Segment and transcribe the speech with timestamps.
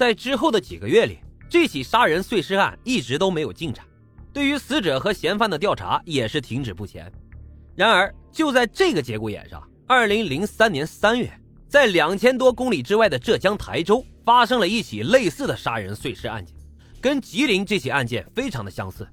[0.00, 3.84] 在之后的几个月里，这起杀人碎尸案一直都没有进展，
[4.32, 7.12] 对于死者和嫌犯的调查也是停止不前。
[7.76, 11.30] 然而，就在这个节骨眼上，二零零三年三月，
[11.68, 16.56] 在两千多公里之外的浙江台州发生了一起类似的杀人碎尸案件，
[16.98, 19.06] 跟吉林这起案件非常的相似。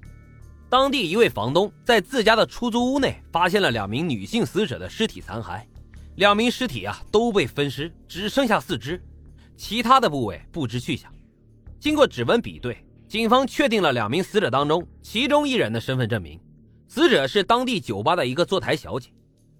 [0.70, 5.60] 当地一位房东在自家的出租屋内发现了两名女性死者的尸体残骸，
[6.16, 8.98] 两名尸体啊都被分尸，只剩下四肢，
[9.58, 11.12] 其他的部位不知去向。
[11.80, 12.78] 经过指纹比对，
[13.08, 16.40] 警方确定了两名死者当中其中一人的身份证明，
[16.86, 19.10] 死者是当地酒吧的一个坐台小姐，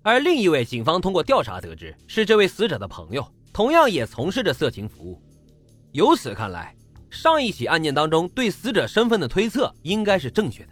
[0.02, 5.20] 而另一位警方通过调查得知是这位死者的朋友，同样也从事着色情服务。
[5.92, 6.76] 由此看来，
[7.10, 10.70] 上一起案件当中对死者身份的推测应该是正确的。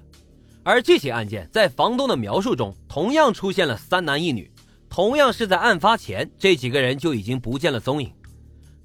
[0.63, 4.51] 而这起案件在房东的描述中，同样出现了三男一女，
[4.89, 8.13] 同样是在案发前，这几个人就已经不见了踪影。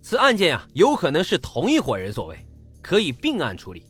[0.01, 2.37] 此案件啊，有可能是同一伙人所为，
[2.81, 3.85] 可以并案处理。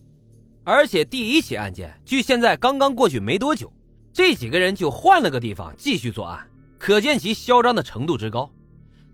[0.64, 3.72] 而且第一起案件距现在刚刚过去没多久，
[4.14, 6.46] 这几个人就换了个地方继续作案，
[6.78, 8.52] 可见其嚣张的程度之高。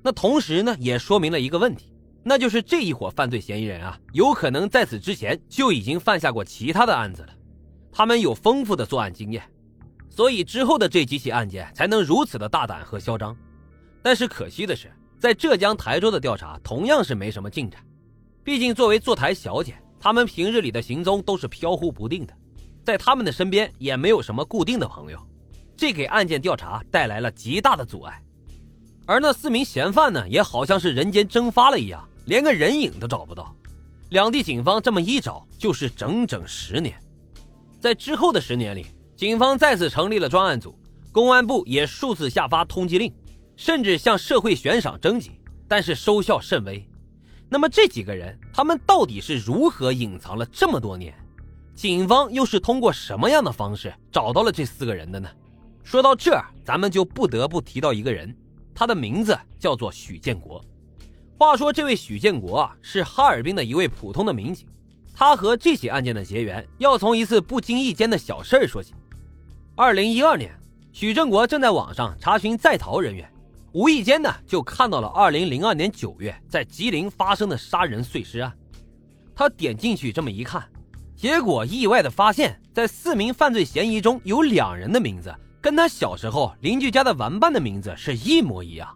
[0.03, 7.29] 那同时呢，也说明了一个问题，那就是这一伙犯罪嫌疑人啊，有可能在此之前就已经犯下过其他的案子了。
[7.91, 9.41] 他们有丰富的作案经验，
[10.09, 13.35] 所以之后的这几起案件才能如此的大胆和嚣张。
[14.01, 17.81] 但是可惜的是，在浙江台州的调查同样是没什么进展。
[18.43, 22.33] 毕竟作为坐台小姐，她们平日里的行踪都是飘忽不定的，
[22.83, 25.19] 在他们的身边也没有什么固定的朋友，
[25.75, 28.21] 这给案件调查带来了极大的阻碍。
[29.05, 33.55] 而那四名嫌犯呢，也好像是人间蒸发了一样，连个人影都找不到。
[34.09, 36.97] 两地警方这么一找，就是整整十年。
[37.79, 40.77] 在之后的十年里，警方再次成立了专案组，
[41.11, 43.13] 公安部也数次下发通缉令，
[43.57, 45.31] 甚至向社会悬赏征集，
[45.67, 46.87] 但是收效甚微。
[47.49, 51.13] 那么这几个人，他们到底是如何隐藏了这么多年？
[51.75, 55.29] 警方又是通过什么样的方式找到了这四个人的呢？
[55.83, 58.35] 说到这儿，咱们就不得不提到一个人，
[58.75, 60.63] 他的名字叫做许建国。
[61.37, 64.67] 话说，这位许建国啊，是哈尔滨的一位普通的民警。
[65.13, 68.93] 他和这起案件的结缘，要从一次不经意间的小事儿说起。
[69.75, 70.51] 二零一二年，
[70.91, 73.31] 许正国正在网上查询在逃人员，
[73.73, 78.51] 无意间呢就看到了二零零二年九月在吉林发生的杀人碎尸案。
[79.35, 80.63] 他点进去这么一看，
[81.15, 88.87] 结果意外的发现，在四名犯罪嫌疑中有两人的名字跟他小时候邻居家的玩伴的名字是一模一样。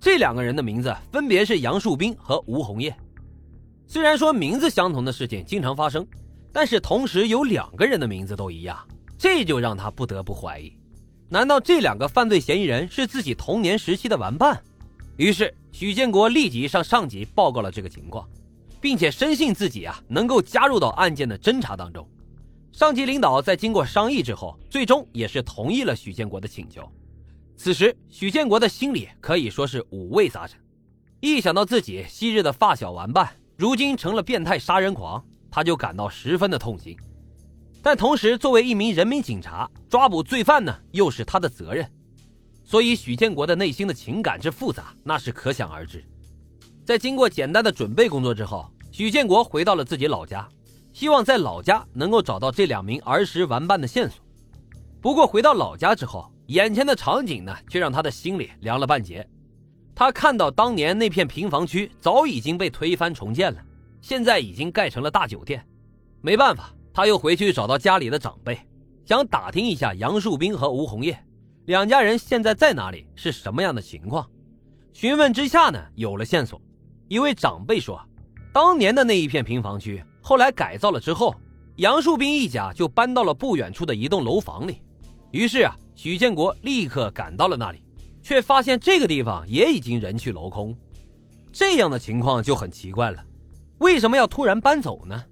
[0.00, 2.96] 这两个人的名字分别是杨树斌和吴红叶。
[3.86, 6.06] 虽然说名字相同的事情经常发生，
[6.52, 8.78] 但是同时有两个人的名字都一样，
[9.16, 10.76] 这就让他不得不怀疑：
[11.30, 14.62] 难道这两个犯罪嫌疑人是自己童年时期的玩伴？
[15.16, 18.26] 于是许建国立即向上级报告了这个情况，
[18.80, 22.08] 并且深信自己啊能够加入到案件的侦查当中。
[22.72, 26.90] 上级领导在经过商议之后，最终也是同意了许建国的请求。
[27.56, 30.58] 此时许建国的心里可以说是五味杂陈，
[31.20, 33.28] 一想到自己昔日的发小玩伴。
[33.56, 36.96] 如今成了变态杀人狂，他就感到十分的痛心。
[37.82, 41.90] 但同时，作为一名人民警察，抓捕罪犯呢，又是他的责任。
[42.64, 46.04] 所以，许建国的内心的情感之复杂，那是可想而知。
[46.84, 50.46] 在经过简单的准备工作之后，许建国回到了自己老家，
[50.92, 54.18] 希望在老家能够找到这两名儿时玩伴的线索。
[55.00, 59.26] 不过，回到老家之后，眼前的场景呢，却让他的心里凉了半截。
[59.94, 63.60] 他看到当年那片平房区早已经被推翻重建了，
[64.00, 65.64] 现在已经盖成了大酒店。
[66.20, 68.58] 没办法，他又回去找到家里的长辈，
[69.04, 71.16] 想打听一下杨树斌和吴红叶
[71.66, 74.28] 两家人现在在哪里，是什么样的情况。
[74.92, 76.60] 询问之下呢，有了线索。
[77.06, 78.04] 一位长辈说，
[78.52, 81.32] 当年的那一片平房区后来改造了之后，
[81.76, 84.82] 杨树斌一家就搬到了不远处的一栋楼房里。
[85.30, 87.80] 于是啊，许建国立刻赶到了那里。
[88.24, 90.76] 却发现这个地方也已经人去楼空，
[91.52, 93.24] 这样的情况就很奇怪了。
[93.78, 95.22] 为什么要突然搬走呢？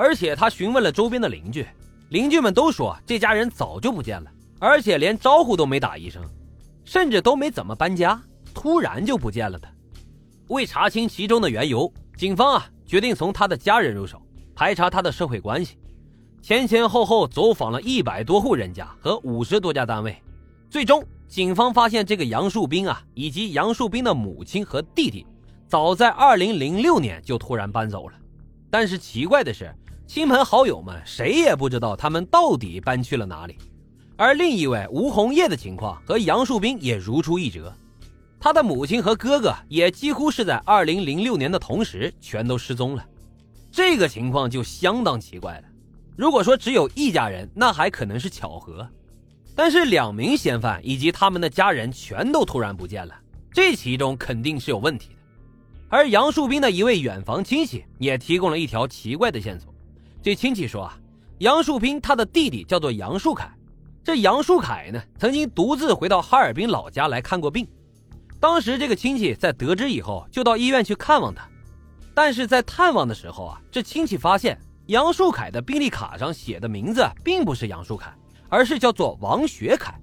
[0.00, 1.66] 而且他询问了周边的邻居，
[2.08, 6.24] 邻居们都说这家人早就不见了，而且连招呼都没打一声，
[6.86, 8.18] 甚至都没怎么搬家，
[8.54, 9.68] 突然就不见了的。
[10.48, 14.22] 为查清其中的缘由，警方啊决定从他的家人入手，
[14.54, 15.76] 排查他的社会关系，
[16.40, 20.16] 前前后后走访了一百多户人家和五十多家单位，
[20.70, 21.04] 最终。
[21.28, 25.26] 警方发现，这个杨树斌啊，以及杨树斌的母亲和弟弟，
[25.68, 28.16] 早在2006年就突然搬走了。
[28.68, 29.72] 但是奇怪的是，
[30.12, 33.56] 亲朋好友们谁也不知道他们到底搬去了哪里。
[34.16, 37.72] 而另一位吴红叶的情况和杨树斌也如出一辙，
[38.40, 43.06] 他的母亲和哥哥也几乎是在2006年的同时全都失踪了。
[43.70, 45.64] 这个情况就相当奇怪了。
[46.16, 48.84] 如果说只有一家人，那还可能是巧合，
[49.54, 53.14] 但是两名嫌犯以及他们的家人全都突然不见了，
[53.52, 55.14] 这其中肯定是有问题的。
[55.88, 59.69] 而杨树斌的一位远房亲戚也提供了一条奇怪的线索。
[60.22, 60.98] 这亲戚说啊，
[61.38, 63.50] 杨树斌他的弟弟叫做杨树凯，
[64.04, 67.66] 这杨树凯呢曾经独自回到哈尔滨老家来看过病。
[68.38, 71.48] 当时这个亲戚在得知以后，就到医院去看望他。
[72.12, 78.12] 但是在探望的时候啊，这亲戚发现杨树凯的病历卡上写的名字并不是杨树凯，
[78.50, 79.98] 而是叫做王学凯。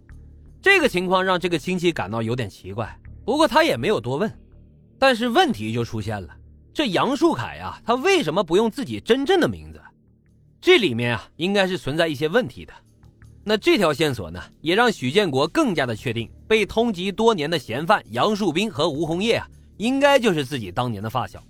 [0.61, 4.31] 这个情况让这个亲戚感到有点奇怪，不过他也没有多问。
[4.97, 6.35] 但是问题就出现了，
[6.73, 9.79] 这杨树凯呀，他为什么不用自己真正的名字？
[10.59, 12.74] 这里面啊，应该是存在一些问题的。
[13.44, 21.42] 那这条线索呢，也让许建国更加的确定，被通缉多年的嫌犯杨树斌和吴红叶啊，应该就是自己当年的发小。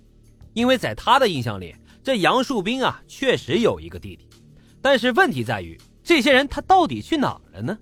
[0.52, 4.28] 因为在他的印象里，这杨树斌啊确实有一个弟弟，
[4.80, 7.76] 但是问题在于，这些人他到底去哪了呢？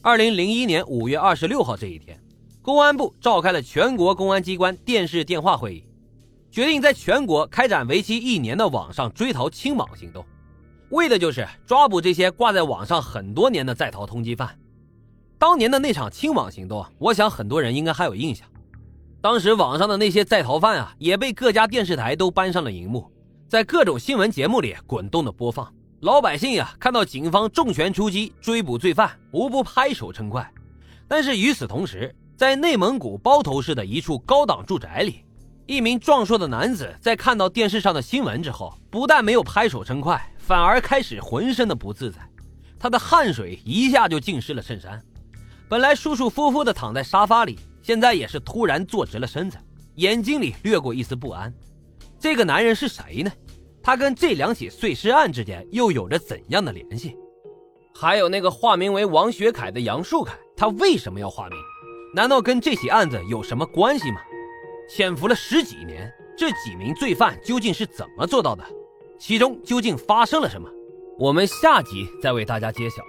[0.00, 2.18] 二零零一年五月二十六号这一天，
[2.62, 5.84] 公安部召开了全国公安机关电视电话会议，
[6.50, 10.24] 决定在全国开展为期一年的网上追逃清网行动，
[10.92, 14.58] 为的就是抓捕这些挂在网上很多年的在逃通缉犯。
[15.38, 18.46] 当年的那场清网行动，我想很多人应该还有印象。
[19.20, 23.10] 当时网上的那些在逃犯啊，也被各家电视台都搬上了荧幕，
[23.48, 25.72] 在各种新闻节目里滚动的播放。
[26.00, 30.46] 老百姓呀，看到警方重拳出击追捕罪犯，无不拍手称快。
[31.08, 35.24] 但是与此同时，在内蒙古包头市的一处高档住宅里，
[35.64, 42.18] 一名壮硕的男子在看到电视上的新闻之后，不但没有拍手称快，反而开始浑身的不自在，
[42.78, 45.00] 他的汗水一下就浸湿了衬衫。
[45.68, 47.58] 本来舒舒服服的躺在沙发里。
[47.82, 49.58] 现在也是突然坐直了身子，
[49.96, 51.52] 眼睛里掠过一丝不安。
[52.16, 53.32] 这个男人是谁呢？
[53.82, 57.16] 他跟这两起碎尸案之间又有着怎样的联系？
[57.92, 61.58] 还有那个化名为王学凯的杨树凯，他为什么要化名？
[62.14, 64.20] 难道跟这起案子有什么关系吗？
[64.88, 66.08] 潜伏了十几年，
[66.38, 68.64] 这几名罪犯究竟是怎么做到的？
[69.24, 70.68] 其中究竟发生了什么？
[71.16, 73.04] 我们下集再为大家揭晓。